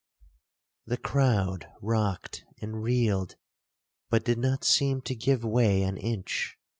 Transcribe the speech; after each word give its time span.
'The 0.87 0.97
crowd 0.97 1.67
rocked 1.79 2.43
and 2.59 2.81
reeled, 2.81 3.35
but 4.09 4.25
did 4.25 4.39
not 4.39 4.63
seem 4.63 4.99
to 4.99 5.13
give 5.13 5.43
way 5.43 5.83
an 5.83 5.95
inch. 5.95 6.57